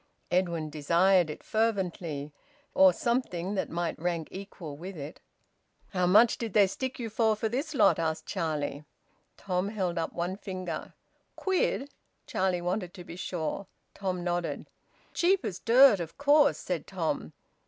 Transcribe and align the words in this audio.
Edwin 0.31 0.71
desired 0.71 1.29
it 1.29 1.43
fervently, 1.43 2.33
or 2.73 2.91
something 2.91 3.53
that 3.53 3.69
might 3.69 3.99
rank 3.99 4.29
equal 4.31 4.75
with 4.75 4.97
it. 4.97 5.19
"How 5.89 6.07
much 6.07 6.39
did 6.39 6.53
they 6.53 6.65
stick 6.65 6.97
you 6.97 7.07
for 7.07 7.35
this 7.35 7.75
lot?" 7.75 7.99
asked 7.99 8.25
Charlie. 8.25 8.83
Tom 9.37 9.69
held 9.69 9.99
up 9.99 10.11
one 10.11 10.37
finger. 10.37 10.95
"Quid?" 11.35 11.91
Charlie 12.25 12.61
wanted 12.61 12.95
to 12.95 13.03
be 13.03 13.15
sure. 13.15 13.67
Tom 13.93 14.23
nodded. 14.23 14.65
"Cheap 15.13 15.45
as 15.45 15.59
dirt, 15.59 15.99
of 15.99 16.17
course!" 16.17 16.57
said 16.57 16.87
Tom. 16.87 17.33